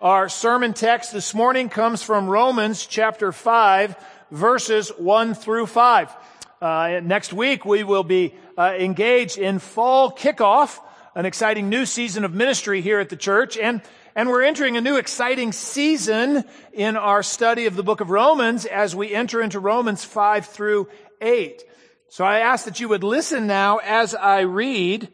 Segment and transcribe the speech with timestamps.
[0.00, 3.94] Our sermon text this morning comes from Romans chapter 5,
[4.30, 6.16] verses 1 through 5.
[6.58, 10.80] Uh, next week we will be uh, engaged in fall kickoff,
[11.14, 13.82] an exciting new season of ministry here at the church, and
[14.16, 18.64] and we're entering a new exciting season in our study of the book of Romans
[18.64, 20.88] as we enter into Romans 5 through
[21.20, 21.62] 8.
[22.08, 25.10] So I ask that you would listen now as I read,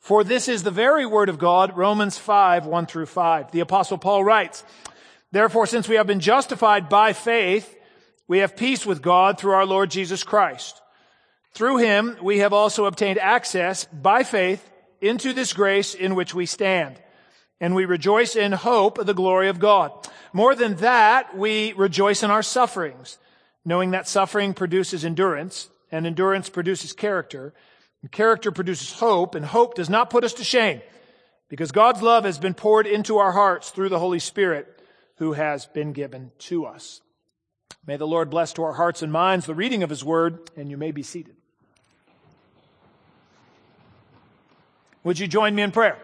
[0.00, 3.50] for this is the very word of God, Romans 5, 1 through 5.
[3.50, 4.64] The apostle Paul writes,
[5.32, 7.76] Therefore, since we have been justified by faith,
[8.26, 10.80] we have peace with God through our Lord Jesus Christ.
[11.52, 14.70] Through him, we have also obtained access by faith
[15.00, 17.00] into this grace in which we stand
[17.60, 19.92] and we rejoice in hope of the glory of God.
[20.32, 23.18] More than that, we rejoice in our sufferings,
[23.64, 27.54] knowing that suffering produces endurance, and endurance produces character,
[28.02, 30.80] and character produces hope, and hope does not put us to shame,
[31.48, 34.82] because God's love has been poured into our hearts through the Holy Spirit
[35.16, 37.00] who has been given to us.
[37.86, 40.70] May the Lord bless to our hearts and minds the reading of His Word, and
[40.70, 41.34] you may be seated.
[45.04, 45.98] Would you join me in prayer?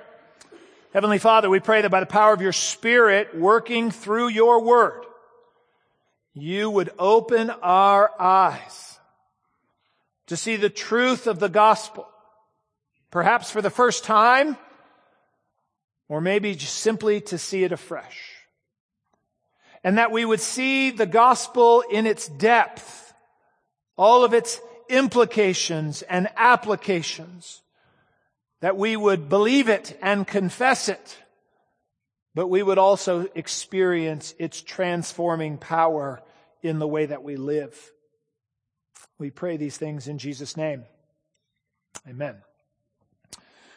[0.94, 5.05] Heavenly Father, we pray that by the power of your Spirit working through your word,
[6.33, 8.93] you would open our eyes
[10.27, 12.08] to see the truth of the gospel,
[13.11, 14.56] perhaps for the first time,
[16.08, 18.33] or maybe just simply to see it afresh.
[19.83, 23.12] And that we would see the gospel in its depth,
[23.97, 27.62] all of its implications and applications
[28.61, 31.19] that we would believe it and confess it,
[32.34, 36.22] but we would also experience its transforming power
[36.62, 37.92] in the way that we live.
[39.18, 40.84] We pray these things in Jesus' name.
[42.08, 42.36] Amen.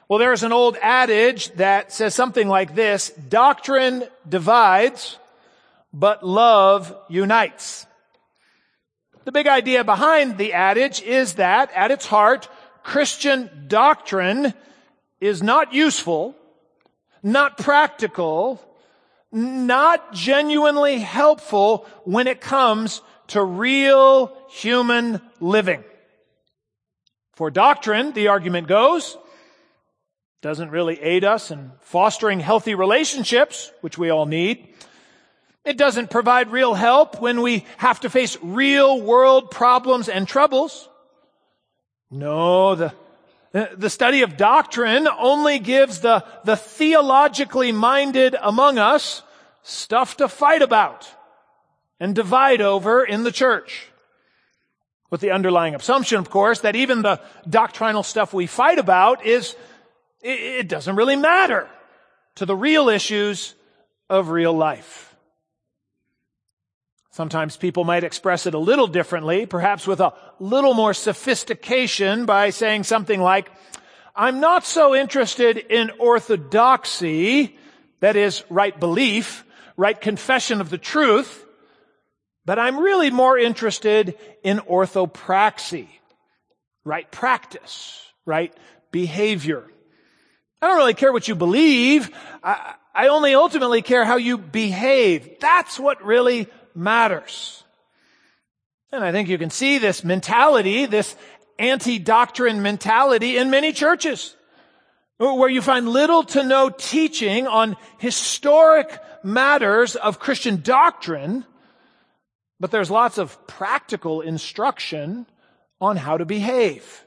[0.09, 5.17] Well, there's an old adage that says something like this, doctrine divides,
[5.93, 7.85] but love unites.
[9.25, 12.47] The big idea behind the adage is that at its heart,
[12.83, 14.53] Christian doctrine
[15.19, 16.35] is not useful,
[17.21, 18.63] not practical,
[19.31, 25.83] not genuinely helpful when it comes to real human living.
[27.33, 29.17] For doctrine, the argument goes,
[30.41, 34.67] doesn't really aid us in fostering healthy relationships, which we all need.
[35.65, 40.87] It doesn't provide real help when we have to face real world problems and troubles.
[42.09, 42.93] No, the
[43.51, 49.23] the study of doctrine only gives the, the theologically minded among us
[49.63, 51.09] stuff to fight about
[51.99, 53.87] and divide over in the church.
[55.09, 59.55] With the underlying assumption, of course, that even the doctrinal stuff we fight about is,
[60.21, 61.69] it, doesn't really matter
[62.35, 63.55] to the real issues
[64.09, 65.15] of real life.
[67.11, 72.49] Sometimes people might express it a little differently, perhaps with a little more sophistication by
[72.49, 73.49] saying something like,
[74.13, 77.57] I'm not so interested in orthodoxy,
[78.01, 79.45] that is, right belief,
[79.77, 81.45] right confession of the truth,
[82.47, 85.89] but I'm really more interested in orthopraxy,
[86.85, 88.53] right practice, right
[88.89, 89.65] behavior.
[90.61, 92.09] I don't really care what you believe.
[92.41, 95.41] I, I only ultimately care how you behave.
[95.41, 97.65] That's what really matters.
[98.93, 101.17] And I think you can see this mentality, this
[101.59, 104.37] anti-doctrine mentality in many churches
[105.17, 111.43] where you find little to no teaching on historic matters of Christian doctrine,
[112.59, 115.25] but there's lots of practical instruction
[115.79, 117.05] on how to behave.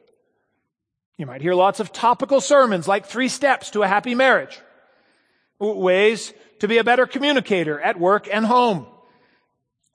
[1.17, 4.59] You might hear lots of topical sermons like three steps to a happy marriage,
[5.59, 8.87] ways to be a better communicator at work and home,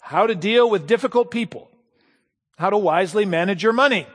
[0.02, 1.70] how to deal with difficult people,
[2.58, 4.06] how to wisely manage your money.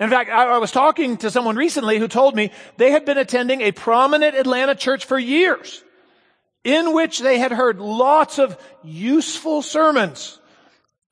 [0.00, 3.62] In fact, I, was talking to someone recently who told me they had been attending
[3.62, 5.82] a prominent Atlanta church for years
[6.64, 10.38] in which they had heard lots of useful sermons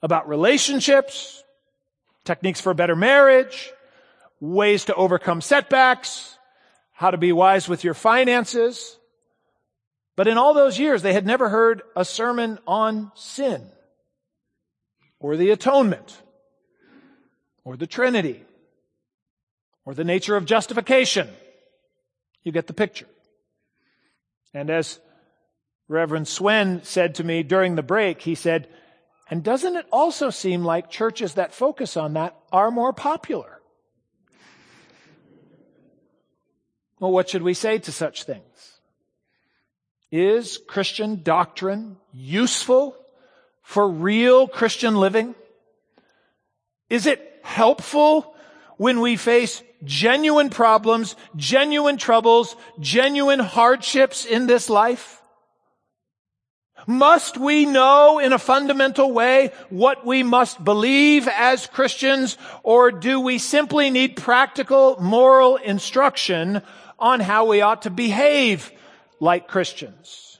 [0.02, 1.42] about relationships,
[2.24, 3.72] techniques for a better marriage,
[4.40, 6.36] ways to overcome setbacks,
[6.92, 8.98] how to be wise with your finances.
[10.16, 13.62] But in all those years, they had never heard a sermon on sin
[15.20, 16.22] or the atonement
[17.64, 18.42] or the Trinity
[19.84, 21.28] or the nature of justification.
[22.42, 23.06] You get the picture.
[24.54, 25.00] And as
[25.88, 28.68] Reverend Swen said to me during the break, he said,
[29.28, 33.60] and doesn't it also seem like churches that focus on that are more popular?
[36.98, 38.42] Well, what should we say to such things?
[40.10, 42.96] Is Christian doctrine useful
[43.62, 45.34] for real Christian living?
[46.88, 48.34] Is it helpful
[48.76, 55.15] when we face genuine problems, genuine troubles, genuine hardships in this life?
[56.86, 63.20] Must we know in a fundamental way what we must believe as Christians, or do
[63.20, 66.62] we simply need practical moral instruction
[66.98, 68.70] on how we ought to behave
[69.18, 70.38] like Christians?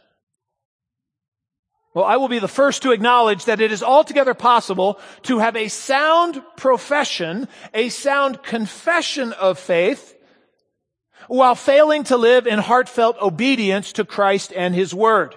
[1.95, 5.57] Well, I will be the first to acknowledge that it is altogether possible to have
[5.57, 10.15] a sound profession, a sound confession of faith,
[11.27, 15.35] while failing to live in heartfelt obedience to Christ and His Word.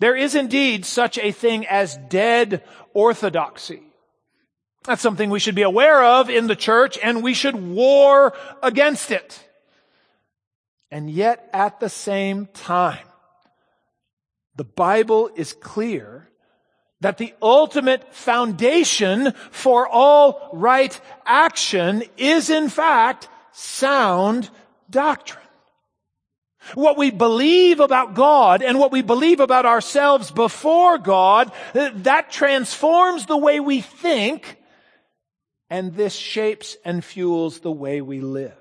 [0.00, 2.62] There is indeed such a thing as dead
[2.94, 3.82] orthodoxy.
[4.84, 9.10] That's something we should be aware of in the church and we should war against
[9.10, 9.44] it.
[10.90, 13.06] And yet at the same time,
[14.56, 16.28] the Bible is clear
[17.00, 24.50] that the ultimate foundation for all right action is in fact sound
[24.90, 25.47] doctrine.
[26.74, 33.26] What we believe about God and what we believe about ourselves before God, that transforms
[33.26, 34.58] the way we think
[35.70, 38.52] and this shapes and fuels the way we live.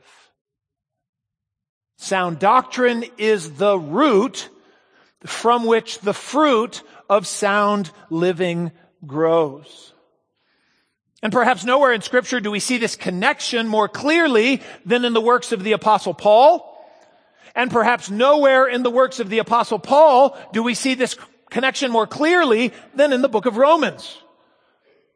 [1.97, 4.49] Sound doctrine is the root
[5.25, 8.71] from which the fruit of sound living
[9.05, 9.93] grows.
[11.23, 15.21] And perhaps nowhere in scripture do we see this connection more clearly than in the
[15.21, 16.76] works of the apostle Paul
[17.57, 21.17] and perhaps nowhere in the works of the apostle Paul do we see this
[21.49, 24.17] connection more clearly than in the book of Romans.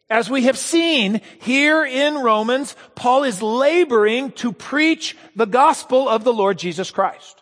[0.09, 6.23] As we have seen here in Romans, Paul is laboring to preach the gospel of
[6.23, 7.41] the Lord Jesus Christ.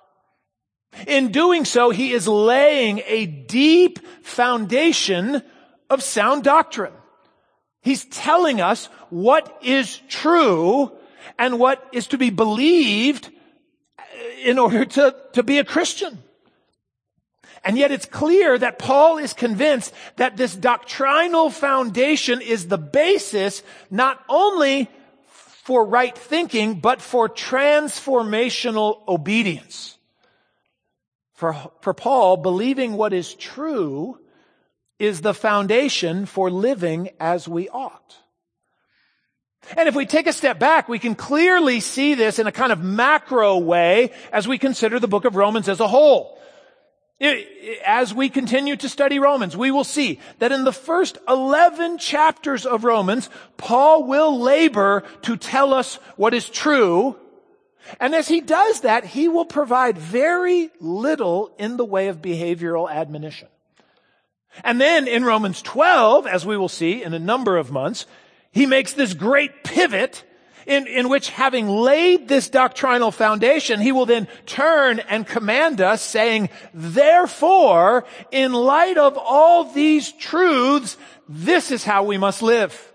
[1.08, 5.42] In doing so, he is laying a deep foundation
[5.90, 6.94] of sound doctrine.
[7.82, 10.92] He's telling us what is true
[11.38, 13.30] and what is to be believed
[14.44, 16.20] in order to, to be a Christian.
[17.64, 23.62] And yet it's clear that Paul is convinced that this doctrinal foundation is the basis
[23.90, 24.90] not only
[25.28, 29.98] for right thinking, but for transformational obedience.
[31.34, 34.20] For, for Paul, believing what is true
[34.98, 38.19] is the foundation for living as we ought.
[39.78, 42.72] And if we take a step back, we can clearly see this in a kind
[42.72, 46.40] of macro way as we consider the book of Romans as a whole.
[47.86, 52.66] As we continue to study Romans, we will see that in the first 11 chapters
[52.66, 57.18] of Romans, Paul will labor to tell us what is true.
[58.00, 62.90] And as he does that, he will provide very little in the way of behavioral
[62.90, 63.50] admonition.
[64.64, 68.06] And then in Romans 12, as we will see in a number of months,
[68.52, 70.24] he makes this great pivot
[70.70, 76.02] in, in which having laid this doctrinal foundation, he will then turn and command us
[76.02, 80.96] saying, therefore, in light of all these truths,
[81.28, 82.94] this is how we must live.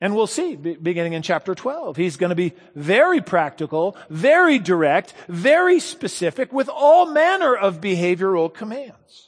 [0.00, 5.12] And we'll see, beginning in chapter 12, he's going to be very practical, very direct,
[5.26, 9.27] very specific with all manner of behavioral commands.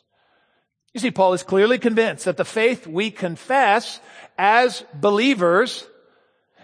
[0.92, 4.00] You see, Paul is clearly convinced that the faith we confess
[4.36, 5.86] as believers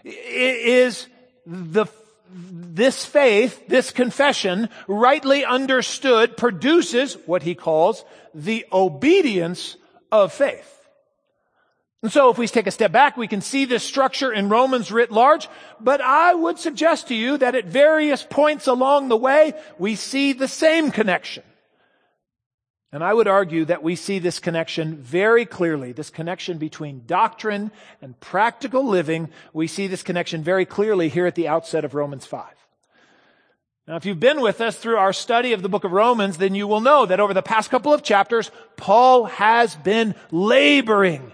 [0.05, 1.07] is
[1.47, 1.87] the
[2.29, 9.77] this faith, this confession, rightly understood, produces what he calls the obedience
[10.11, 10.73] of faith.
[12.03, 14.93] And so if we take a step back, we can see this structure in Romans
[14.93, 15.49] writ large,
[15.81, 20.33] but I would suggest to you that at various points along the way, we see
[20.33, 21.43] the same connection.
[22.97, 27.71] And I would argue that we see this connection very clearly, this connection between doctrine
[28.01, 29.29] and practical living.
[29.53, 32.47] We see this connection very clearly here at the outset of Romans 5.
[33.87, 36.55] Now, if you've been with us through our study of the book of Romans, then
[36.55, 41.33] you will know that over the past couple of chapters, Paul has been laboring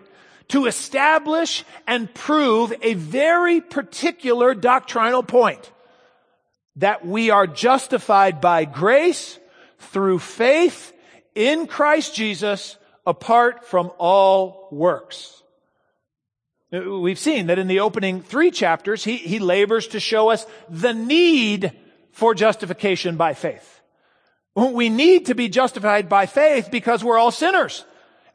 [0.48, 5.70] to establish and prove a very particular doctrinal point.
[6.74, 9.38] That we are justified by grace
[9.78, 10.91] through faith
[11.34, 15.42] in Christ Jesus apart from all works.
[16.70, 20.94] We've seen that in the opening three chapters, he, he labors to show us the
[20.94, 21.72] need
[22.12, 23.80] for justification by faith.
[24.54, 27.84] We need to be justified by faith because we're all sinners.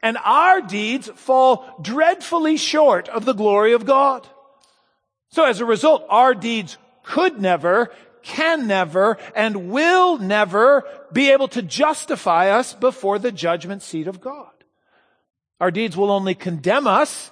[0.02, 4.26] And our deeds fall dreadfully short of the glory of God.
[5.30, 7.90] So as a result, our deeds could never,
[8.22, 14.20] can never, and will never be able to justify us before the judgment seat of
[14.20, 14.50] God.
[15.60, 17.30] Our deeds will only condemn us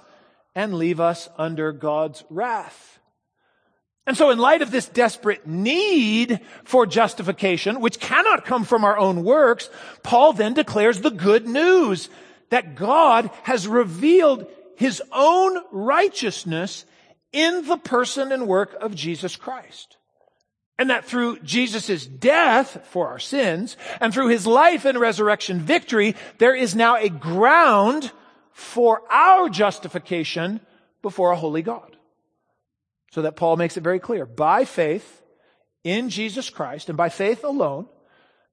[0.55, 2.99] and leave us under God's wrath.
[4.05, 8.97] And so in light of this desperate need for justification, which cannot come from our
[8.97, 9.69] own works,
[10.01, 12.09] Paul then declares the good news
[12.49, 16.85] that God has revealed his own righteousness
[17.33, 19.96] in the person and work of Jesus Christ.
[20.79, 26.15] And that through Jesus' death for our sins and through his life and resurrection victory,
[26.37, 28.11] there is now a ground
[28.51, 30.59] for our justification
[31.01, 31.95] before a holy God.
[33.11, 34.25] So that Paul makes it very clear.
[34.25, 35.23] By faith
[35.83, 37.87] in Jesus Christ and by faith alone,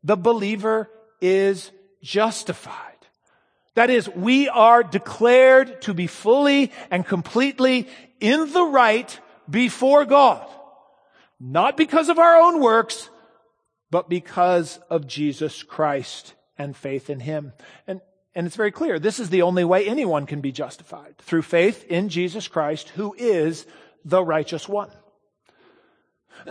[0.02, 0.88] the believer
[1.20, 1.70] is
[2.02, 2.94] justified.
[3.74, 7.88] That is, we are declared to be fully and completely
[8.20, 9.18] in the right
[9.50, 10.46] before God.
[11.40, 13.10] Not because of our own works,
[13.90, 17.52] but because of Jesus Christ and faith in Him.
[17.86, 18.00] And
[18.34, 18.98] and it's very clear.
[18.98, 23.14] This is the only way anyone can be justified through faith in Jesus Christ, who
[23.16, 23.64] is
[24.04, 24.90] the righteous one.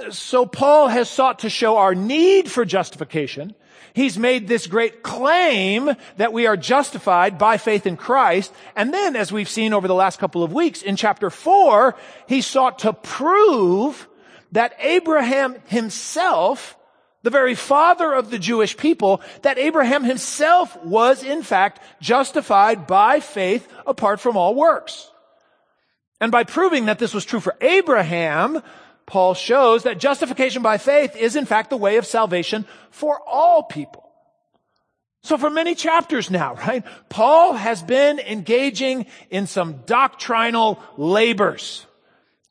[0.09, 3.53] So Paul has sought to show our need for justification.
[3.93, 8.51] He's made this great claim that we are justified by faith in Christ.
[8.75, 11.95] And then, as we've seen over the last couple of weeks, in chapter four,
[12.27, 14.07] he sought to prove
[14.53, 16.77] that Abraham himself
[17.23, 23.21] the very father of the Jewish people, that Abraham himself was in fact justified by
[23.21, 25.09] faith apart from all works.
[26.19, 28.61] And by proving that this was true for Abraham,
[29.05, 33.63] Paul shows that justification by faith is in fact the way of salvation for all
[33.63, 34.09] people.
[35.23, 41.85] So for many chapters now, right, Paul has been engaging in some doctrinal labors.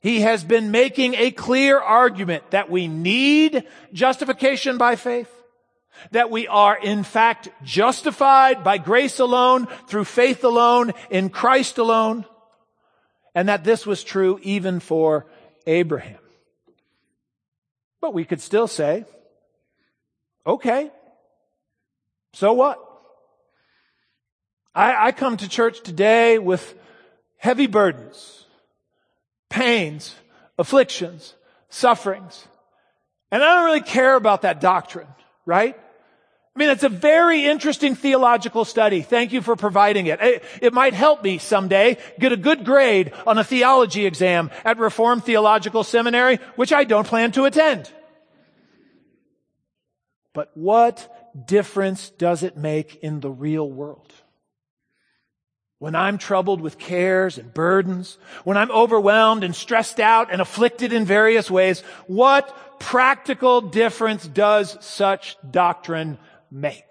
[0.03, 5.31] He has been making a clear argument that we need justification by faith,
[6.11, 12.25] that we are in fact justified by grace alone, through faith alone, in Christ alone,
[13.33, 15.25] and that this was true even for
[15.65, 16.19] Abraham.
[18.01, 19.05] But we could still say,
[20.45, 20.91] okay,
[22.33, 22.77] so what?
[24.75, 26.75] I, I come to church today with
[27.37, 28.42] heavy burdens
[29.53, 30.15] pains,
[30.57, 31.35] afflictions,
[31.69, 32.47] sufferings.
[33.31, 35.07] And I don't really care about that doctrine,
[35.45, 35.77] right?
[36.55, 39.03] I mean, it's a very interesting theological study.
[39.03, 40.19] Thank you for providing it.
[40.21, 40.43] it.
[40.59, 45.23] It might help me someday get a good grade on a theology exam at Reformed
[45.23, 47.91] Theological Seminary, which I don't plan to attend.
[50.33, 54.13] But what difference does it make in the real world?
[55.83, 60.93] When I'm troubled with cares and burdens, when I'm overwhelmed and stressed out and afflicted
[60.93, 66.17] in various ways, what practical difference does such doctrine
[66.49, 66.87] make?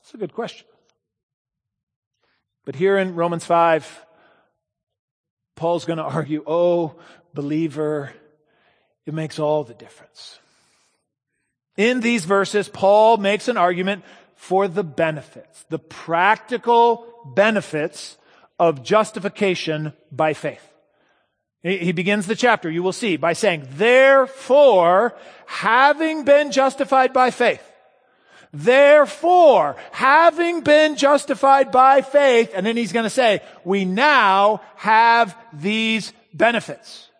[0.00, 0.66] That's a good question.
[2.66, 4.04] But here in Romans 5,
[5.54, 6.96] Paul's going to argue, oh,
[7.32, 8.12] believer,
[9.06, 10.38] it makes all the difference.
[11.78, 14.04] In these verses, Paul makes an argument
[14.36, 18.16] for the benefits, the practical benefits
[18.58, 20.62] of justification by faith.
[21.62, 25.16] He begins the chapter, you will see, by saying, therefore,
[25.46, 27.62] having been justified by faith,
[28.52, 35.36] therefore, having been justified by faith, and then he's going to say, we now have
[35.52, 37.10] these benefits.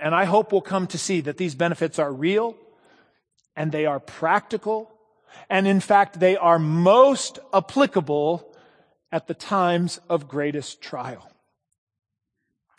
[0.00, 2.56] And I hope we'll come to see that these benefits are real
[3.54, 4.90] and they are practical
[5.48, 8.54] and in fact, they are most applicable
[9.12, 11.30] at the times of greatest trial.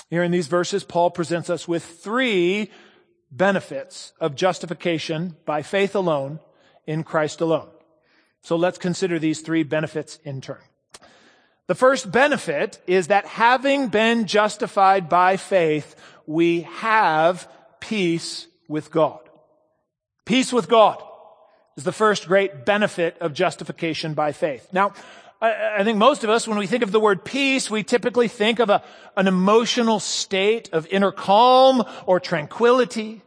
[0.10, 2.70] Here in these verses, Paul presents us with three
[3.32, 6.40] benefits of justification by faith alone
[6.86, 7.70] in Christ alone.
[8.42, 10.62] So let's consider these three benefits in turn.
[11.68, 15.96] The first benefit is that having been justified by faith,
[16.28, 19.20] we have peace with God.
[20.26, 21.02] Peace with God
[21.76, 24.68] is the first great benefit of justification by faith.
[24.72, 24.94] Now,
[25.42, 28.60] I, think most of us, when we think of the word peace, we typically think
[28.60, 28.84] of a,
[29.18, 33.22] an emotional state of inner calm or tranquility.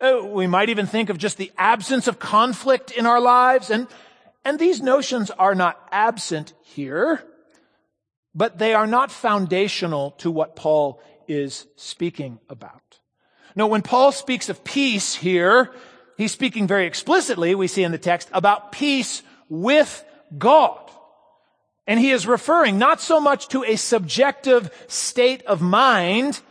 [0.00, 3.70] Uh, we might even think of just the absence of conflict in our lives.
[3.70, 3.88] And,
[4.44, 7.22] and these notions are not absent here,
[8.34, 13.00] but they are not foundational to what Paul is speaking about.
[13.56, 15.72] No, when Paul speaks of peace here,
[16.20, 20.04] He's speaking very explicitly, we see in the text, about peace with
[20.36, 20.78] God.
[21.86, 26.42] And he is referring not so much to a subjective state of mind,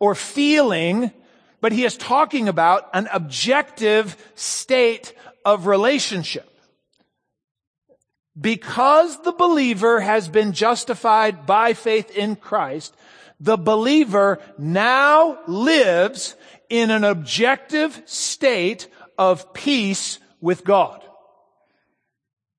[0.00, 1.12] or feeling,
[1.60, 6.50] but he is talking about an objective state of relationship.
[8.38, 12.96] Because the believer has been justified by faith in Christ,
[13.38, 16.34] the believer now lives
[16.68, 21.02] in an objective state of peace with God.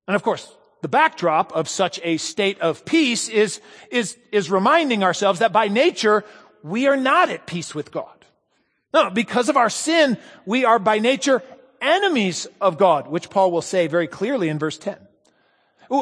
[0.06, 0.50] And of course,
[0.82, 3.60] the backdrop of such a state of peace is,
[3.90, 6.24] is, is reminding ourselves that by nature,
[6.62, 8.12] we are not at peace with God.
[8.94, 11.42] No, because of our sin, we are by nature
[11.80, 14.96] enemies of God, which Paul will say very clearly in verse 10.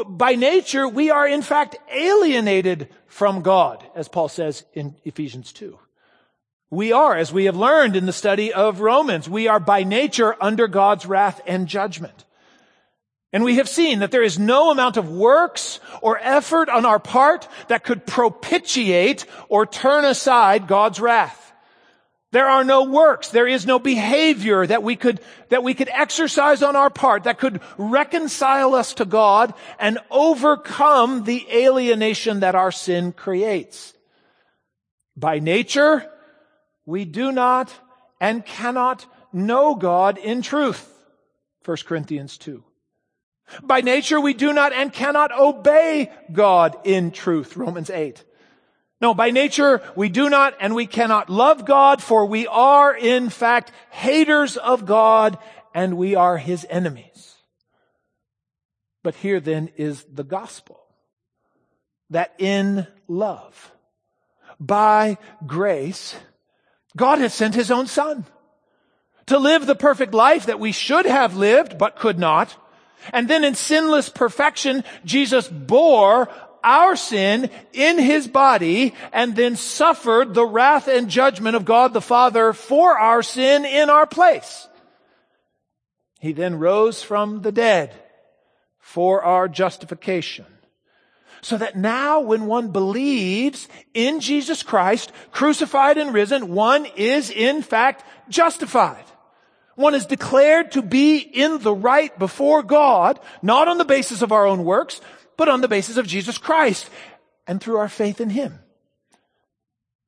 [0.06, 5.78] By nature, we are in fact alienated from God, as Paul says in Ephesians 2.
[6.74, 10.34] We are, as we have learned in the study of Romans, we are by nature
[10.40, 12.24] under God's wrath and judgment.
[13.32, 16.98] And we have seen that there is no amount of works or effort on our
[16.98, 21.52] part that could propitiate or turn aside God's wrath.
[22.32, 23.28] There are no works.
[23.28, 27.38] There is no behavior that we could, that we could exercise on our part that
[27.38, 33.94] could reconcile us to God and overcome the alienation that our sin creates.
[35.16, 36.10] By nature,
[36.86, 37.72] we do not
[38.20, 40.90] and cannot know God in truth.
[41.64, 42.62] 1 Corinthians 2.
[43.62, 47.56] By nature, we do not and cannot obey God in truth.
[47.56, 48.24] Romans 8.
[49.00, 53.28] No, by nature, we do not and we cannot love God, for we are, in
[53.28, 55.36] fact, haters of God
[55.74, 57.34] and we are his enemies.
[59.02, 60.80] But here then is the gospel
[62.10, 63.72] that in love,
[64.58, 66.16] by grace,
[66.96, 68.24] God has sent his own son
[69.26, 72.54] to live the perfect life that we should have lived but could not.
[73.12, 76.28] And then in sinless perfection, Jesus bore
[76.62, 82.00] our sin in his body and then suffered the wrath and judgment of God the
[82.00, 84.66] Father for our sin in our place.
[86.20, 87.92] He then rose from the dead
[88.78, 90.46] for our justification.
[91.44, 97.60] So that now when one believes in Jesus Christ, crucified and risen, one is in
[97.60, 99.04] fact justified.
[99.74, 104.32] One is declared to be in the right before God, not on the basis of
[104.32, 105.02] our own works,
[105.36, 106.88] but on the basis of Jesus Christ
[107.46, 108.60] and through our faith in Him.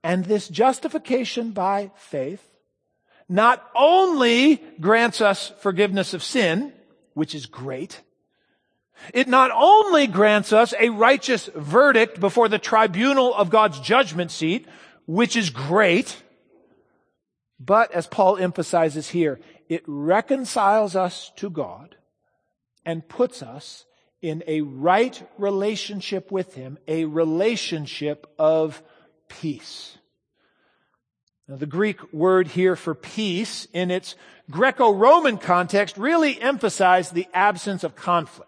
[0.02, 2.42] And this justification by faith
[3.28, 6.72] not only grants us forgiveness of sin,
[7.12, 8.00] which is great,
[9.12, 14.66] it not only grants us a righteous verdict before the tribunal of God's judgment seat,
[15.06, 16.22] which is great,
[17.58, 21.96] but as Paul emphasizes here, it reconciles us to God
[22.84, 23.84] and puts us
[24.22, 28.82] in a right relationship with Him, a relationship of
[29.28, 29.98] peace.
[31.48, 34.16] Now, the Greek word here for peace in its
[34.50, 38.45] Greco-Roman context really emphasized the absence of conflict.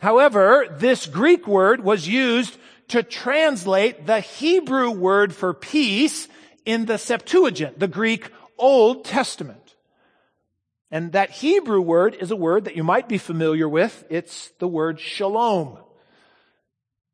[0.00, 2.56] However, this Greek word was used
[2.88, 6.26] to translate the Hebrew word for peace
[6.64, 9.76] in the Septuagint, the Greek Old Testament.
[10.90, 14.04] And that Hebrew word is a word that you might be familiar with.
[14.10, 15.78] It's the word shalom.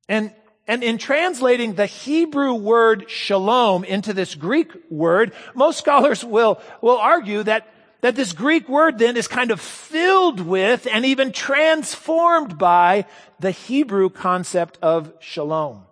[0.08, 0.32] And,
[0.66, 6.98] and in translating the Hebrew word shalom into this Greek word, most scholars will, will
[6.98, 7.68] argue that,
[8.00, 13.06] that this Greek word then is kind of filled with and even transformed by
[13.40, 15.84] the Hebrew concept of shalom.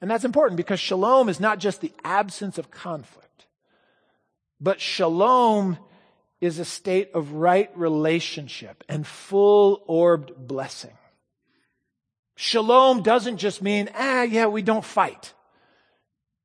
[0.00, 3.46] And that's important because shalom is not just the absence of conflict,
[4.60, 5.78] but shalom
[6.40, 10.96] is a state of right relationship and full orbed blessing.
[12.34, 15.34] Shalom doesn't just mean, ah, yeah, we don't fight.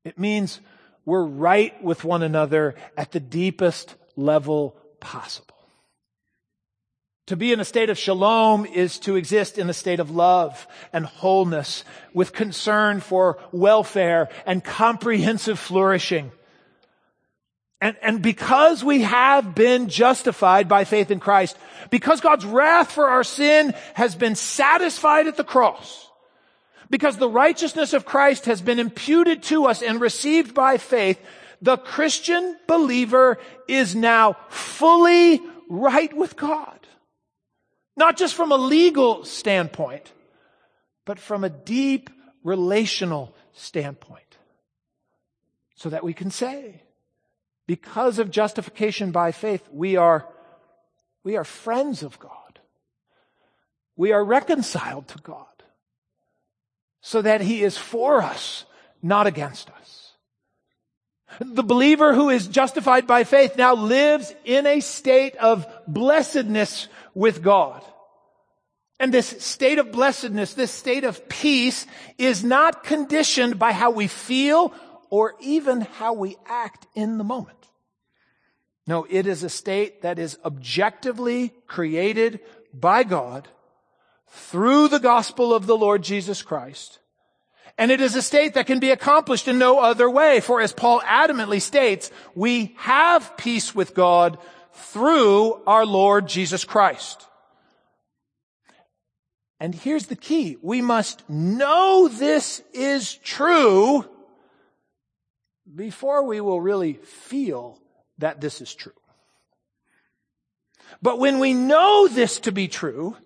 [0.04, 0.60] It means
[1.06, 5.56] we're right with one another at the deepest level possible.
[7.28, 10.68] To be in a state of shalom is to exist in a state of love
[10.94, 16.32] and wholeness with concern for welfare and comprehensive flourishing.
[17.82, 21.58] And, and because we have been justified by faith in Christ,
[21.90, 26.10] because God's wrath for our sin has been satisfied at the cross,
[26.92, 31.20] because the righteousness of Christ has been imputed to us and received by faith,
[31.62, 33.38] the Christian believer
[33.68, 36.80] is now fully right with God.
[37.98, 40.12] Not just from a legal standpoint,
[41.06, 42.10] but from a deep
[42.44, 44.22] relational standpoint.
[45.76, 46.82] So that we can say,
[47.68, 50.28] because of justification by faith, we are,
[51.24, 52.32] we are friends of God.
[53.96, 55.46] We are reconciled to God
[57.02, 58.66] so that he is for us,
[59.02, 59.75] not against us.
[61.40, 67.42] The believer who is justified by faith now lives in a state of blessedness with
[67.42, 67.84] God.
[69.00, 71.86] And this state of blessedness, this state of peace
[72.18, 74.74] is not conditioned by how we feel
[75.10, 77.58] or even how we act in the moment.
[78.88, 82.40] No, it is a state that is objectively created
[82.74, 83.48] by God
[84.28, 87.00] through the gospel of the Lord Jesus Christ.
[87.78, 90.40] And it is a state that can be accomplished in no other way.
[90.40, 94.38] For as Paul adamantly states, we have peace with God
[94.74, 97.28] through our Lord Jesus Christ.
[99.60, 100.58] And here's the key.
[100.62, 104.06] We must know this is true
[105.74, 107.80] before we will really feel
[108.18, 108.94] that this is true.
[111.02, 113.18] But when we know this to be true,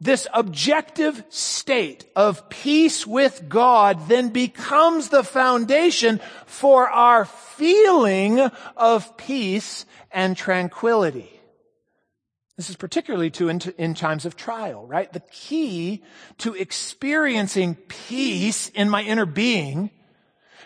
[0.00, 8.40] this objective state of peace with God then becomes the foundation for our feeling
[8.76, 11.30] of peace and tranquility.
[12.56, 15.12] This is particularly true in, in, times of trial, right?
[15.12, 16.04] The key
[16.38, 19.90] to experiencing peace in my inner being,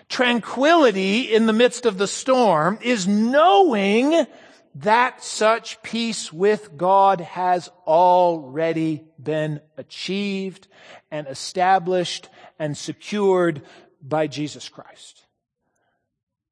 [0.08, 4.26] tranquility in the midst of the storm, is knowing
[4.82, 10.68] that such peace with God has already been achieved
[11.10, 13.62] and established and secured
[14.00, 15.24] by Jesus Christ.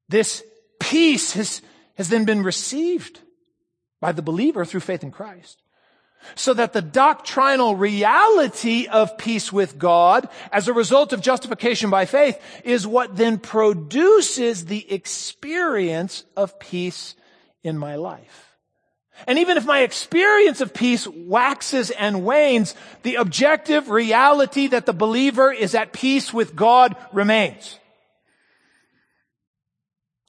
[0.09, 0.43] This
[0.79, 1.61] peace has,
[1.95, 3.21] has then been received
[4.01, 5.61] by the believer through faith in Christ.
[6.35, 12.05] So that the doctrinal reality of peace with God as a result of justification by
[12.05, 17.15] faith is what then produces the experience of peace
[17.67, 18.55] in my life.
[19.25, 24.93] And even if my experience of peace waxes and wanes, the objective reality that the
[24.93, 27.79] believer is at peace with God remains.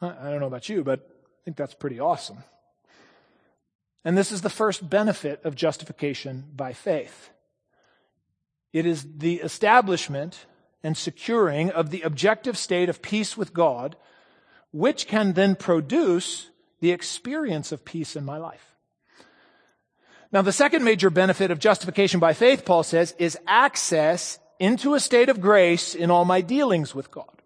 [0.01, 2.39] I don't know about you, but I think that's pretty awesome.
[4.05, 7.31] And this is the first benefit of justification by faith.
[8.73, 10.47] It is the establishment
[10.83, 13.97] and securing of the objective state of peace with God,
[14.71, 18.75] which can then produce the experience of peace in my life.
[20.31, 25.01] Now, the second major benefit of justification by faith, Paul says, is access into a
[25.01, 27.43] state of grace in all my dealings with God.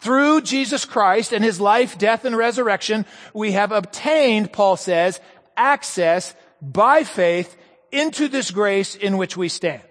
[0.00, 5.20] Through Jesus Christ and his life, death, and resurrection, we have obtained, Paul says,
[5.56, 7.56] access by faith
[7.90, 9.82] into this grace in which we stand.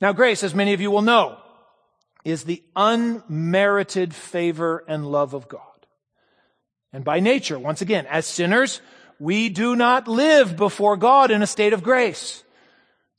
[0.00, 1.38] Now, grace, as many of you will know,
[2.24, 5.73] is the unmerited favor and love of God.
[6.94, 8.80] And by nature, once again, as sinners,
[9.18, 12.44] we do not live before God in a state of grace.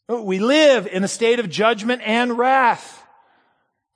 [0.08, 3.04] We live in a state of judgment and wrath.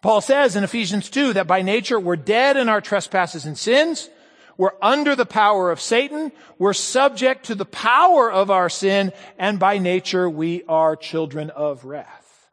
[0.01, 4.09] Paul says in Ephesians 2 that by nature we're dead in our trespasses and sins.
[4.57, 6.33] We're under the power of Satan.
[6.57, 9.13] We're subject to the power of our sin.
[9.37, 12.49] And by nature, we are children of wrath.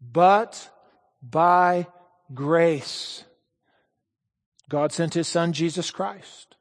[0.00, 0.66] But
[1.22, 1.88] by
[2.32, 3.22] grace,
[4.70, 6.54] God sent his son, Jesus Christ,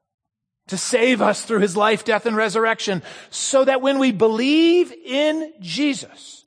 [0.67, 5.54] to save us through his life, death, and resurrection, so that when we believe in
[5.62, 6.43] Jesus,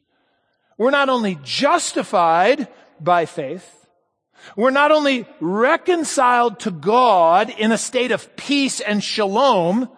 [0.77, 2.66] we're not only justified
[3.01, 3.87] by faith,
[4.57, 9.88] we're not only reconciled to God in a state of peace and shalom,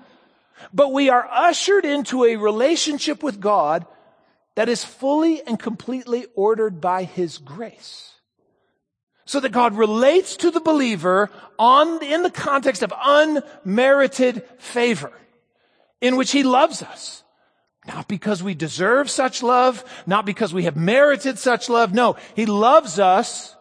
[0.71, 3.87] but we are ushered into a relationship with God
[4.55, 8.14] that is fully and completely ordered by His grace.
[9.27, 15.13] So that God relates to the believer on, in the context of unmerited favor,
[16.01, 17.23] in which He loves us.
[17.87, 21.93] Not because we deserve such love, not because we have merited such love.
[21.93, 23.55] No, He loves us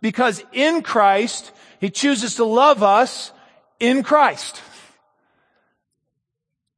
[0.00, 3.32] because in Christ, He chooses to love us
[3.78, 4.62] in Christ.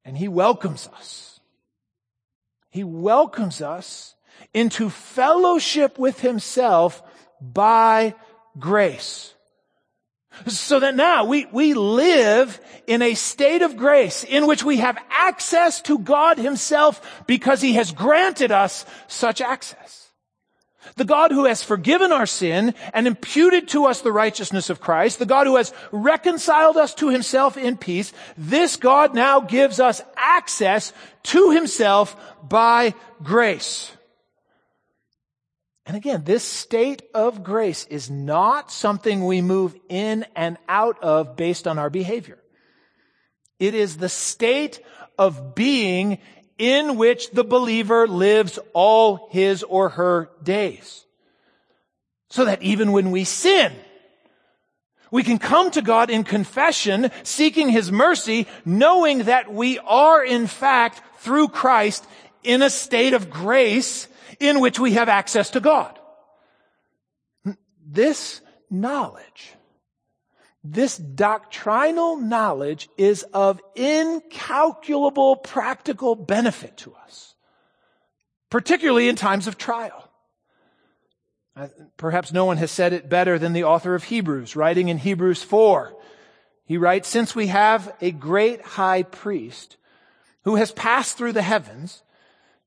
[0.04, 1.40] And He welcomes us.
[2.70, 4.14] He welcomes us
[4.54, 7.02] into fellowship with Himself
[7.40, 8.14] by
[8.58, 9.34] grace.
[10.46, 14.98] So that now we, we live in a state of grace in which we have
[15.10, 20.02] access to God Himself because He has granted us such access.
[20.96, 25.18] The God who has forgiven our sin and imputed to us the righteousness of Christ,
[25.18, 30.02] the God who has reconciled us to himself in peace, this God now gives us
[30.16, 30.92] access
[31.24, 33.92] to himself by grace.
[35.84, 41.36] And again, this state of grace is not something we move in and out of
[41.36, 42.38] based on our behavior.
[43.58, 44.80] It is the state
[45.18, 46.18] of being
[46.58, 51.04] in which the believer lives all his or her days.
[52.30, 53.72] So that even when we sin,
[55.12, 60.46] We can come to God in confession, seeking His mercy, knowing that we are in
[60.46, 62.04] fact, through Christ,
[62.42, 64.08] in a state of grace
[64.42, 65.98] in which we have access to God.
[67.86, 69.54] This knowledge,
[70.64, 77.34] this doctrinal knowledge is of incalculable practical benefit to us,
[78.50, 80.08] particularly in times of trial.
[81.96, 85.42] Perhaps no one has said it better than the author of Hebrews, writing in Hebrews
[85.42, 85.94] 4.
[86.64, 89.76] He writes, since we have a great high priest
[90.44, 92.02] who has passed through the heavens,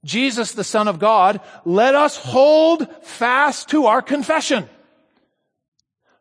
[0.06, 4.70] Jesus, the Son of God, let us hold fast to our confession.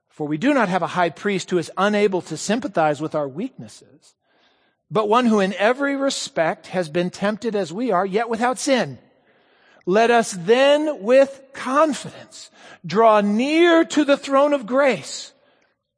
[0.08, 3.28] For we do not have a high priest who is unable to sympathize with our
[3.28, 4.14] weaknesses,
[4.90, 8.98] but one who in every respect has been tempted as we are, yet without sin.
[9.86, 12.50] Let us then with confidence
[12.86, 15.32] draw near to the throne of grace,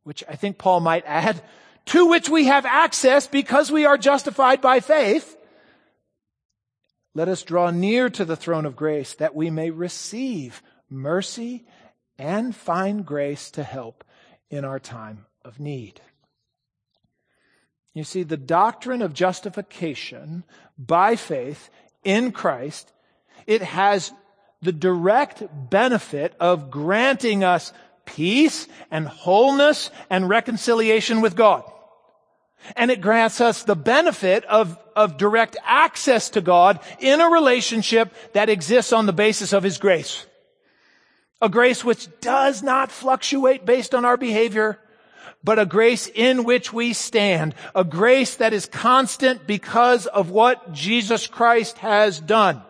[0.02, 1.40] which I think Paul might add,
[1.86, 5.35] to which we have access because we are justified by faith.
[7.16, 11.64] Let us draw near to the throne of grace that we may receive mercy
[12.18, 14.04] and find grace to help
[14.50, 16.02] in our time of need.
[17.94, 20.44] You see, the doctrine of justification
[20.76, 21.70] by faith
[22.04, 22.92] in Christ
[23.46, 24.12] it has
[24.60, 27.72] the direct benefit of granting us
[28.04, 31.64] peace and wholeness and reconciliation with God.
[32.74, 38.12] And it grants us the benefit of, of direct access to God in a relationship
[38.32, 40.26] that exists on the basis of His grace.
[41.40, 44.80] A grace which does not fluctuate based on our behavior,
[45.44, 47.54] but a grace in which we stand.
[47.74, 52.62] A grace that is constant because of what Jesus Christ has done.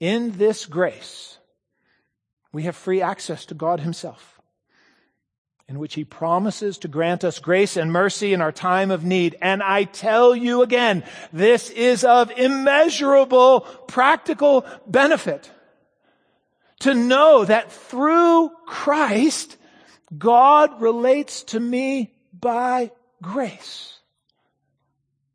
[0.00, 1.38] In this grace,
[2.52, 4.33] we have free access to God Himself,
[5.68, 9.36] in which He promises to grant us grace and mercy in our time of need.
[9.40, 15.50] And I tell you again, this is of immeasurable practical benefit.
[16.80, 19.56] To know that through Christ,
[20.16, 22.90] God relates to me by
[23.22, 23.98] grace.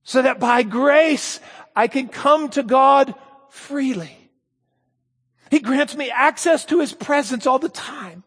[0.04, 1.40] So that by grace,
[1.76, 3.16] I can come to God
[3.50, 4.16] freely.
[5.50, 8.24] He grants me access to His presence all the time.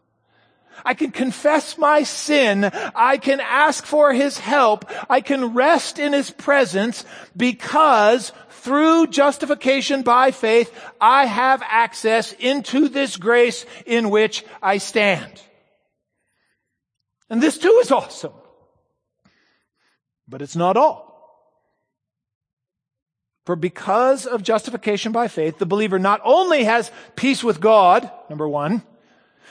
[0.85, 2.65] I can confess my sin.
[2.95, 4.85] I can ask for His help.
[5.09, 12.87] I can rest in His presence because through justification by faith, I have access into
[12.87, 15.41] this grace in which I stand.
[17.29, 18.33] And this too is awesome.
[20.27, 21.13] But it's not all.
[23.45, 28.47] For because of justification by faith, the believer not only has peace with God, number
[28.47, 28.83] one,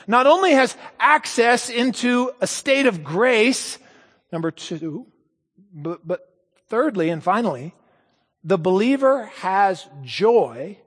[0.07, 3.79] not only has access into a state of grace,
[4.31, 5.07] number two,
[5.73, 6.29] but, but
[6.69, 7.75] thirdly and finally,
[8.45, 10.79] the believer has joy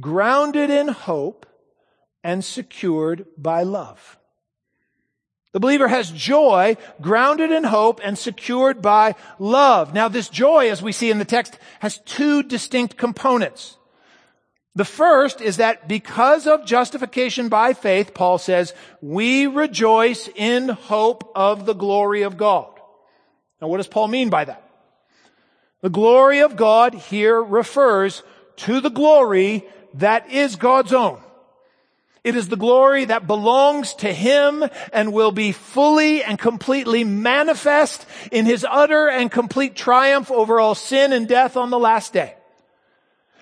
[0.00, 1.46] grounded in hope
[2.22, 4.18] and secured by love.
[5.52, 9.94] The believer has joy grounded in hope and secured by love.
[9.94, 13.77] Now this joy, as we see in the text, has two distinct components.
[14.78, 21.32] The first is that because of justification by faith, Paul says, we rejoice in hope
[21.34, 22.70] of the glory of God.
[23.60, 24.62] Now what does Paul mean by that?
[25.80, 28.22] The glory of God here refers
[28.58, 31.20] to the glory that is God's own.
[32.22, 38.06] It is the glory that belongs to Him and will be fully and completely manifest
[38.30, 42.36] in His utter and complete triumph over all sin and death on the last day.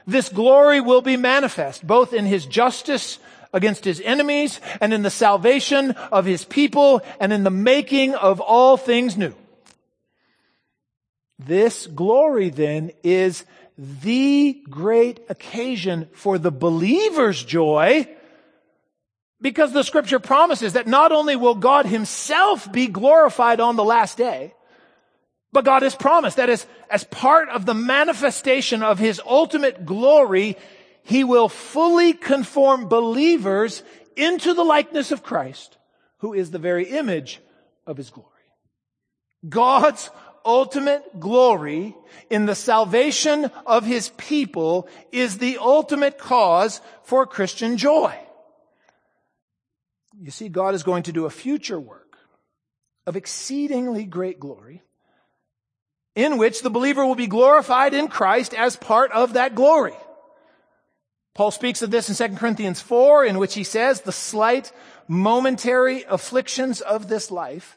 [0.07, 3.19] This glory will be manifest both in His justice
[3.53, 8.41] against His enemies and in the salvation of His people and in the making of
[8.41, 9.35] all things new.
[11.39, 13.45] This glory then is
[13.79, 18.09] the great occasion for the believer's joy
[19.41, 24.17] because the scripture promises that not only will God himself be glorified on the last
[24.17, 24.55] day,
[25.53, 30.57] but God has promised that as, as part of the manifestation of his ultimate glory,
[31.03, 33.83] he will fully conform believers
[34.17, 35.79] into the likeness of Christ,
[36.19, 37.41] who is the very image
[37.87, 38.31] of his glory.
[39.49, 40.11] God's
[40.45, 41.95] ultimate glory
[42.31, 48.15] in the salvation of his people is the ultimate cause for Christian joy.
[50.19, 52.17] You see, God is going to do a future work
[53.07, 54.83] of exceedingly great glory
[56.17, 59.95] in which the believer will be glorified in Christ as part of that glory.
[61.35, 64.73] Paul speaks of this in 2 Corinthians 4, in which he says, the slight
[65.07, 67.77] momentary afflictions of this life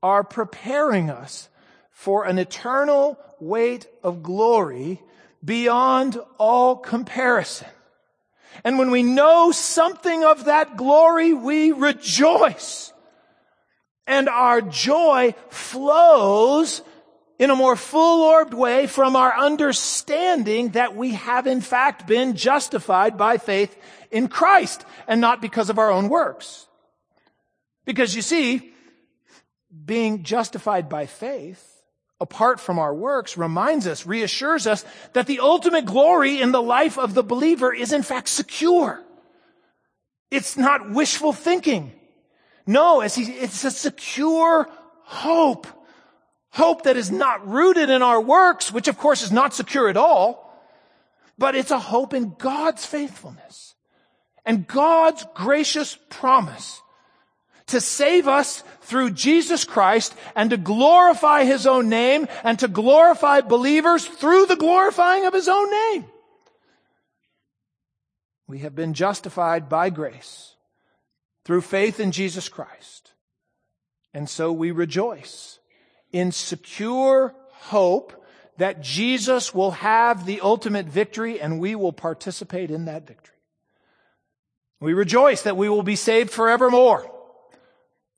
[0.00, 1.48] are preparing us
[1.90, 5.02] for an eternal weight of glory
[5.44, 7.68] beyond all comparison.
[8.62, 12.92] And when we know something of that glory, we rejoice.
[14.06, 16.82] And our joy flows
[17.42, 23.18] in a more full-orbed way from our understanding that we have in fact been justified
[23.18, 23.76] by faith
[24.12, 26.68] in Christ and not because of our own works.
[27.84, 28.72] Because you see,
[29.84, 31.82] being justified by faith
[32.20, 36.96] apart from our works reminds us, reassures us that the ultimate glory in the life
[36.96, 39.02] of the believer is in fact secure.
[40.30, 41.90] It's not wishful thinking.
[42.68, 44.68] No, it's a secure
[45.02, 45.66] hope.
[46.52, 49.96] Hope that is not rooted in our works, which of course is not secure at
[49.96, 50.52] all,
[51.38, 53.74] but it's a hope in God's faithfulness
[54.44, 56.82] and God's gracious promise
[57.68, 63.40] to save us through Jesus Christ and to glorify His own name and to glorify
[63.40, 66.04] believers through the glorifying of His own name.
[68.46, 70.54] We have been justified by grace
[71.46, 73.12] through faith in Jesus Christ.
[74.12, 75.51] And so we rejoice
[76.12, 78.24] in secure hope
[78.58, 83.36] that Jesus will have the ultimate victory and we will participate in that victory.
[84.80, 87.08] We rejoice that we will be saved forevermore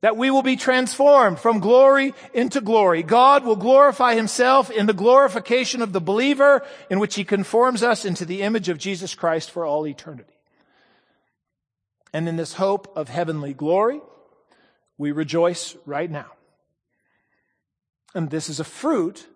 [0.05, 3.03] that we will be transformed from glory into glory.
[3.03, 8.05] God will glorify himself in the glorification of the believer in which he conforms us
[8.05, 10.37] into the image of Jesus Christ for all eternity.
[12.13, 14.03] And in this hope of heavenly glory,
[14.99, 16.33] we rejoice right now.
[18.15, 19.27] And this is a fruit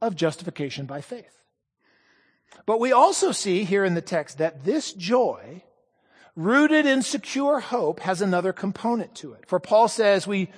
[0.00, 1.42] of justification by faith.
[2.66, 5.62] But we also see here in the text that this joy
[6.34, 9.44] rooted in secure hope has another component to it.
[9.46, 10.50] For Paul says we,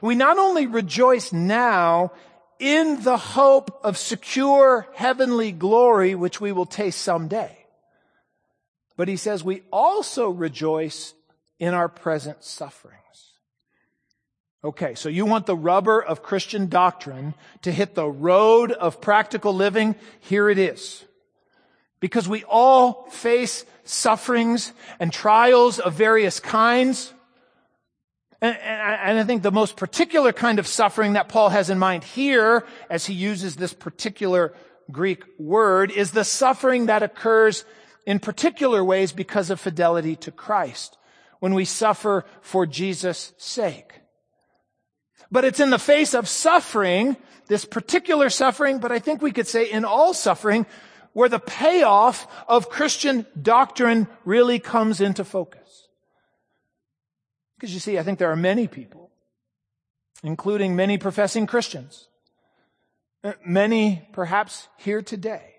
[0.00, 2.12] we not only rejoice now
[2.58, 7.56] in the hope of secure heavenly glory, which we will taste someday,
[8.96, 11.14] but he says we also rejoice
[11.58, 13.33] in our present sufferings.
[14.64, 19.54] Okay, so you want the rubber of Christian doctrine to hit the road of practical
[19.54, 19.94] living?
[20.20, 21.04] Here it is.
[22.00, 27.12] Because we all face sufferings and trials of various kinds.
[28.40, 32.02] And, and, I think the most particular kind of suffering that Paul has in mind
[32.02, 34.54] here, as he uses this particular
[34.90, 37.66] Greek word, is the suffering that occurs
[38.06, 40.96] in particular ways because of fidelity to Christ,
[41.40, 44.00] when we suffer for Jesus' sake.
[45.30, 49.48] But it's in the face of suffering, this particular suffering, but I think we could
[49.48, 50.66] say in all suffering,
[51.12, 55.88] where the payoff of Christian doctrine really comes into focus.
[57.56, 59.10] Because you see, I think there are many people,
[60.22, 62.08] including many professing Christians,
[63.22, 65.54] uh, many perhaps here today,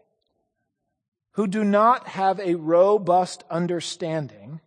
[1.31, 4.61] who do not have a robust understanding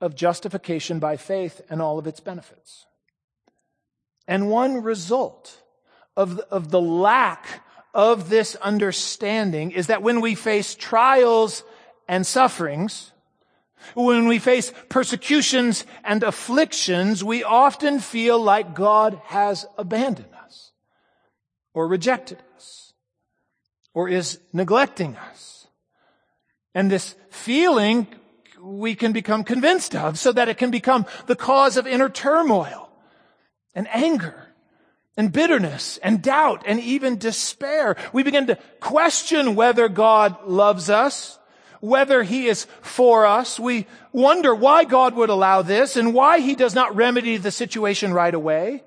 [0.00, 2.86] of justification by faith and all of its benefits.
[4.26, 5.62] And one result
[6.16, 11.62] of the, of the lack of this understanding is that when we face trials
[12.08, 13.12] and sufferings,
[13.94, 20.72] when we face persecutions and afflictions, we often feel like God has abandoned us
[21.74, 22.94] or rejected us
[23.92, 25.68] or is neglecting us.
[26.74, 28.08] And this feeling
[28.60, 32.83] we can become convinced of so that it can become the cause of inner turmoil
[33.74, 34.48] and anger
[35.16, 37.96] and bitterness and doubt and even despair.
[38.12, 41.38] We begin to question whether God loves us,
[41.80, 43.58] whether He is for us.
[43.58, 48.12] We wonder why God would allow this and why He does not remedy the situation
[48.12, 48.82] right away.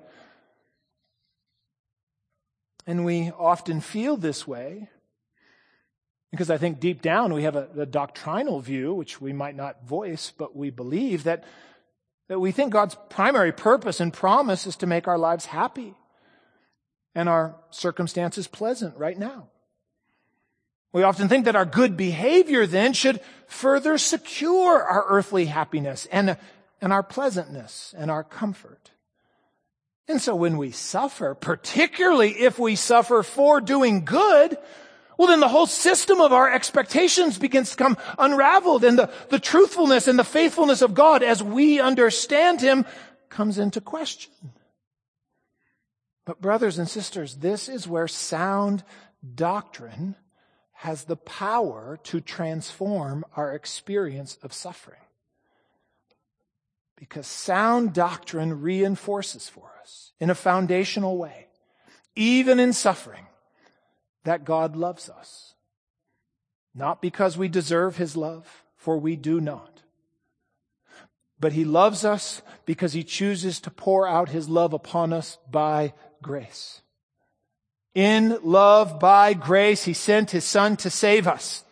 [2.86, 4.88] And we often feel this way
[6.30, 9.86] because I think deep down we have a, a doctrinal view, which we might not
[9.86, 11.44] voice, but we believe that,
[12.28, 15.94] that we think God's primary purpose and promise is to make our lives happy
[17.14, 19.48] and our circumstances pleasant right now.
[20.92, 26.36] We often think that our good behavior then should further secure our earthly happiness and,
[26.80, 28.90] and our pleasantness and our comfort.
[30.06, 34.56] And so when we suffer, particularly if we suffer for doing good,
[35.18, 39.40] well, then the whole system of our expectations begins to come unraveled and the, the
[39.40, 42.86] truthfulness and the faithfulness of God as we understand Him
[43.28, 44.32] comes into question.
[46.24, 48.84] But brothers and sisters, this is where sound
[49.34, 50.14] doctrine
[50.72, 55.00] has the power to transform our experience of suffering.
[56.94, 61.48] Because sound doctrine reinforces for us in a foundational way,
[62.14, 63.27] even in suffering,
[64.28, 65.54] that God loves us.
[66.74, 69.80] Not because we deserve his love, for we do not.
[71.40, 75.94] But he loves us because he chooses to pour out his love upon us by
[76.20, 76.82] grace.
[77.94, 81.64] In love by grace, he sent his son to save us.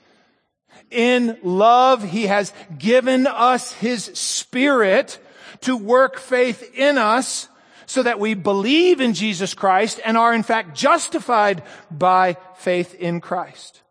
[0.90, 5.18] In love, he has given us his spirit
[5.60, 7.48] to work faith in us
[7.86, 13.20] so that we believe in Jesus Christ and are in fact justified by faith in
[13.20, 13.82] Christ.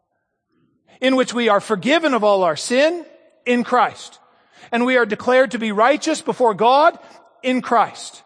[1.01, 3.05] In which we are forgiven of all our sin
[3.45, 4.19] in Christ.
[4.71, 6.97] And we are declared to be righteous before God
[7.41, 8.23] in Christ.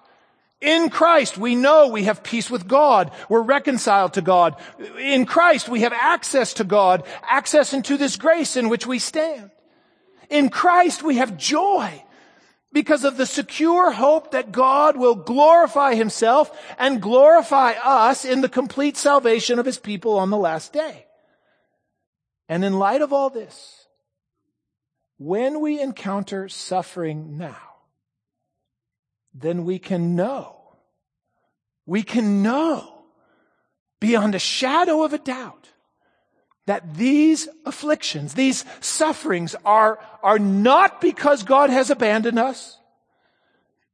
[0.61, 3.11] In Christ, we know we have peace with God.
[3.29, 4.55] We're reconciled to God.
[4.99, 9.51] In Christ, we have access to God, access into this grace in which we stand.
[10.29, 12.03] In Christ, we have joy
[12.71, 18.49] because of the secure hope that God will glorify himself and glorify us in the
[18.49, 21.05] complete salvation of his people on the last day.
[22.47, 23.87] And in light of all this,
[25.17, 27.57] when we encounter suffering now,
[29.33, 30.77] then we can know,
[31.85, 33.03] we can know
[33.99, 35.68] beyond a shadow of a doubt
[36.69, 42.77] that these afflictions, these sufferings are, are not because God has abandoned us.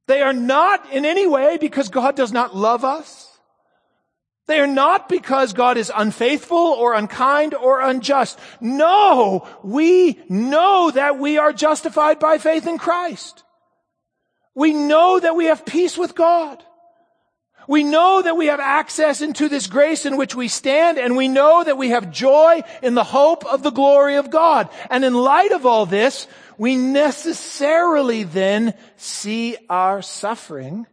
[0.08, 3.40] They are not in any way because God does not love us.
[4.48, 8.38] They are not because God is unfaithful or unkind or unjust.
[8.60, 13.46] No, we know that we are justified by faith in Christ.
[14.54, 16.62] We know that we have peace with God.
[17.68, 21.28] We know that we have access into this grace in which we stand, and we
[21.28, 24.70] know that we have joy in the hope of the glory of God.
[24.90, 30.86] And in light of all this, we necessarily then see our suffering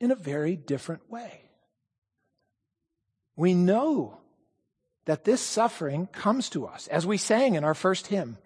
[0.00, 1.42] in a very different way.
[3.36, 4.18] We know
[5.04, 8.38] that this suffering comes to us, as we sang in our first hymn,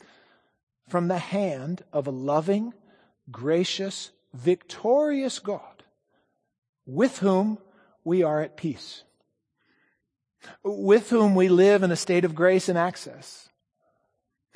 [0.89, 2.73] from the hand of a loving,
[3.31, 5.76] gracious, victorious God
[6.87, 7.59] with whom
[8.05, 9.03] we are at peace,
[10.63, 13.49] with whom we live in a state of grace and access.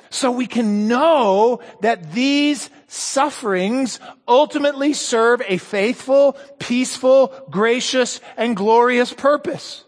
[0.09, 9.13] So we can know that these sufferings ultimately serve a faithful, peaceful, gracious, and glorious
[9.13, 9.85] purpose.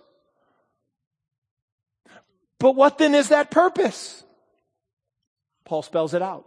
[2.59, 4.23] But what then is that purpose?
[5.65, 6.45] Paul spells it out.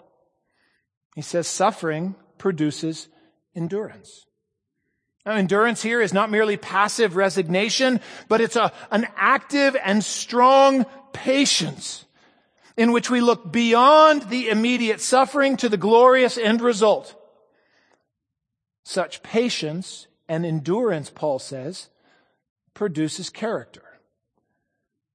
[1.14, 3.08] He says suffering produces
[3.54, 4.24] endurance.
[5.26, 10.86] Now, endurance here is not merely passive resignation, but it's a, an active and strong
[11.12, 12.04] patience
[12.76, 17.20] in which we look beyond the immediate suffering to the glorious end result.
[18.84, 21.88] Such patience and endurance, Paul says,
[22.72, 23.82] produces character.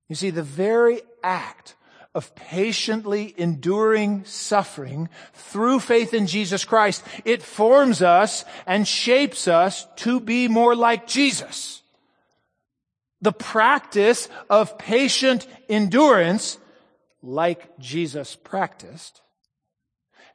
[0.09, 1.75] You see, the very act
[2.13, 9.87] of patiently enduring suffering through faith in Jesus Christ, it forms us and shapes us
[9.97, 11.81] to be more like Jesus.
[13.21, 16.57] The practice of patient endurance,
[17.21, 19.21] like Jesus practiced,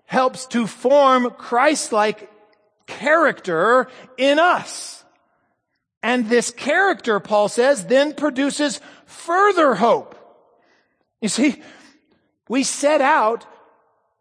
[0.07, 2.31] helps to form Christ-like
[2.87, 5.05] character in us.
[6.03, 10.16] And this character, Paul says, then produces further hope.
[11.27, 11.61] You see,
[12.49, 13.49] we set out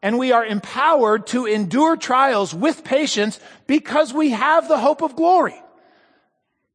[0.01, 5.15] and we are empowered to endure trials with patience because we have the hope of
[5.15, 5.53] glory.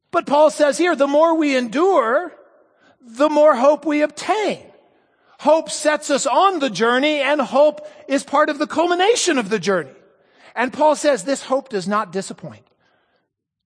[0.09, 2.31] But Paul says here, the more we endure,
[3.01, 4.63] the more hope we obtain.
[5.37, 9.59] Hope sets us on the journey and hope is part of the culmination of the
[9.59, 9.91] journey.
[10.55, 12.65] And Paul says this hope does not disappoint.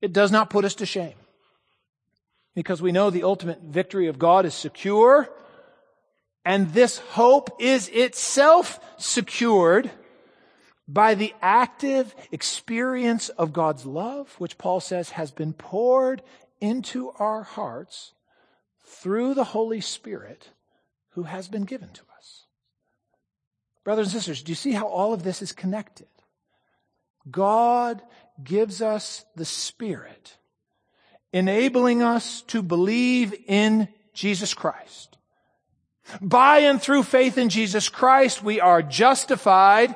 [0.02, 1.14] It does not put us to shame.
[2.56, 5.30] Because we know the ultimate victory of God is secure
[6.46, 9.90] and this hope is itself secured
[10.88, 16.22] by the active experience of God's love, which Paul says has been poured
[16.62, 18.14] into our hearts
[18.86, 20.52] through the Holy Spirit
[21.10, 22.46] who has been given to us.
[23.84, 26.08] Brothers and sisters, do you see how all of this is connected?
[27.30, 28.04] God
[28.44, 30.38] gives us the Spirit,
[31.34, 35.15] enabling us to believe in Jesus Christ.
[36.22, 39.96] By and through faith in Jesus Christ, we are justified.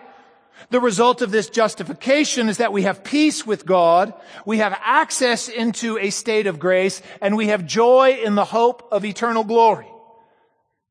[0.71, 4.13] The result of this justification is that we have peace with God,
[4.45, 8.87] we have access into a state of grace, and we have joy in the hope
[8.91, 9.87] of eternal glory.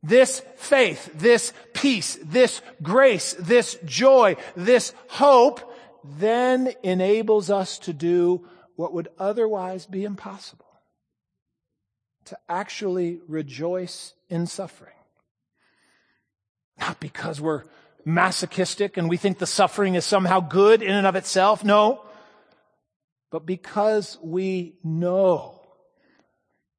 [0.03, 5.61] This faith, this peace, this grace, this joy, this hope
[6.05, 10.65] then enables us to do what would otherwise be impossible.
[12.27, 14.95] To actually rejoice in suffering.
[16.89, 17.65] Not because we're
[18.07, 21.63] masochistic and we think the suffering is somehow good in and of itself.
[21.63, 22.03] No.
[23.31, 25.61] But because we know,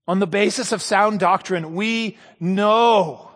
[0.07, 3.29] on the basis of sound doctrine, we know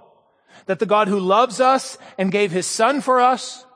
[0.65, 3.67] that the God who loves us and gave his son for us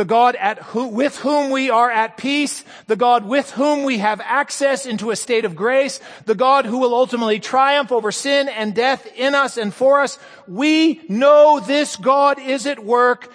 [0.00, 0.34] the God
[0.68, 5.10] who, with whom we are at peace, the God with whom we have access into
[5.10, 9.34] a state of grace, the God who will ultimately triumph over sin and death in
[9.34, 10.18] us and for us.
[10.48, 13.30] We know this God is at work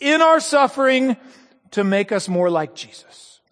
[0.00, 1.18] in our suffering
[1.72, 3.42] to make us more like Jesus.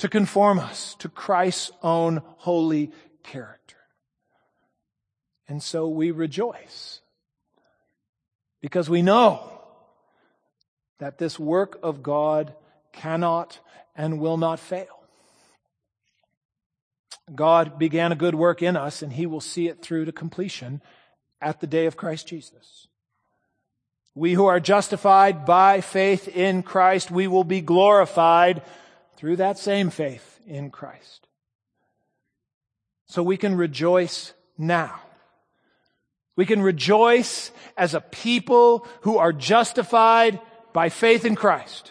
[0.00, 3.78] To conform us to Christ's own holy character.
[5.48, 7.00] And so we rejoice
[8.60, 9.61] because we know
[11.02, 12.54] that this work of God
[12.92, 13.58] cannot
[13.96, 15.02] and will not fail.
[17.34, 20.80] God began a good work in us and he will see it through to completion
[21.40, 22.86] at the day of Christ Jesus.
[24.14, 28.62] We who are justified by faith in Christ, we will be glorified
[29.16, 31.26] through that same faith in Christ.
[33.06, 35.00] So we can rejoice now.
[36.36, 40.40] We can rejoice as a people who are justified
[40.72, 41.90] by faith in Christ.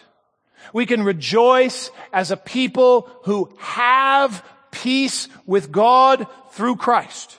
[0.72, 7.38] We can rejoice as a people who have peace with God through Christ.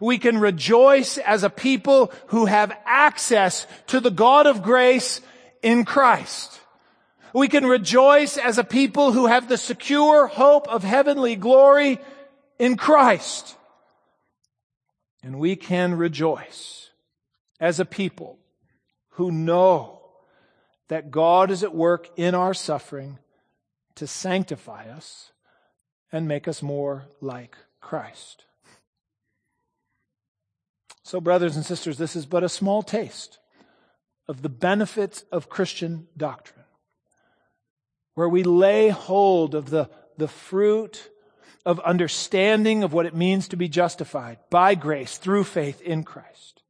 [0.00, 5.20] We can rejoice as a people who have access to the God of grace
[5.62, 6.60] in Christ.
[7.32, 11.98] We can rejoice as a people who have the secure hope of heavenly glory
[12.58, 13.56] in Christ.
[15.22, 16.90] And we can rejoice
[17.60, 18.38] as a people
[19.10, 19.95] who know
[20.88, 23.18] that God is at work in our suffering
[23.96, 25.32] to sanctify us
[26.12, 28.44] and make us more like Christ.
[31.02, 33.38] So, brothers and sisters, this is but a small taste
[34.28, 36.64] of the benefits of Christian doctrine,
[38.14, 41.10] where we lay hold of the, the fruit
[41.64, 46.62] of understanding of what it means to be justified by grace through faith in Christ.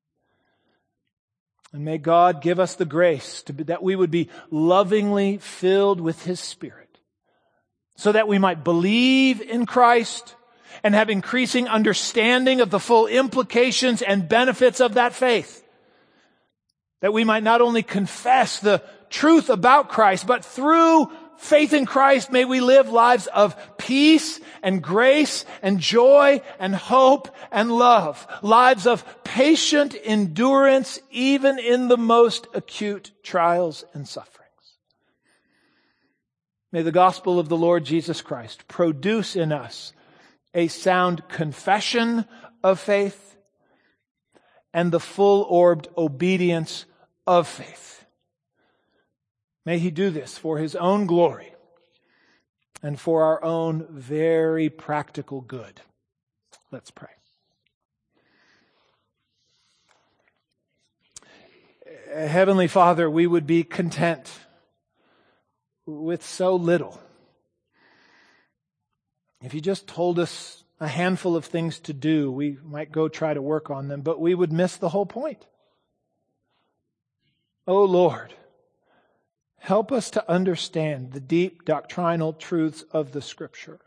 [1.76, 6.24] And may God give us the grace be, that we would be lovingly filled with
[6.24, 6.98] His Spirit
[7.96, 10.36] so that we might believe in Christ
[10.82, 15.62] and have increasing understanding of the full implications and benefits of that faith.
[17.02, 22.32] That we might not only confess the truth about Christ, but through faith in Christ,
[22.32, 28.26] may we live lives of peace and grace and joy and hope and love.
[28.42, 34.46] Lives of patient endurance even in the most acute trials and sufferings.
[36.72, 39.92] May the gospel of the Lord Jesus Christ produce in us
[40.54, 42.24] a sound confession
[42.62, 43.36] of faith
[44.72, 46.86] and the full orbed obedience
[47.26, 48.05] of faith.
[49.66, 51.52] May he do this for his own glory
[52.82, 55.80] and for our own very practical good.
[56.70, 57.08] Let's pray.
[62.14, 64.30] Heavenly Father, we would be content
[65.84, 67.00] with so little.
[69.42, 73.34] If you just told us a handful of things to do, we might go try
[73.34, 75.44] to work on them, but we would miss the whole point.
[77.66, 78.32] Oh Lord,
[79.58, 83.80] Help us to understand the deep doctrinal truths of the scripture.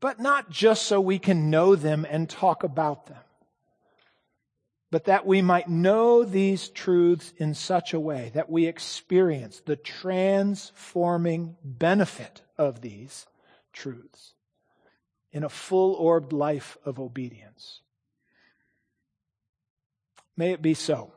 [0.00, 3.22] But not just so we can know them and talk about them,
[4.90, 9.76] but that we might know these truths in such a way that we experience the
[9.76, 13.26] transforming benefit of these
[13.72, 14.32] truths
[15.32, 17.80] in a full orbed life of obedience.
[20.36, 21.12] May it be so.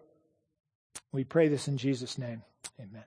[1.11, 2.41] We pray this in Jesus' name.
[2.79, 3.05] Amen.